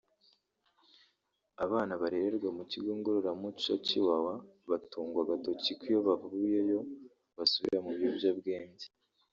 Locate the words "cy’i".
3.85-3.99